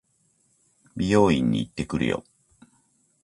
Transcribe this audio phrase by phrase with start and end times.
[0.95, 2.23] 美容院に行ってくるよ。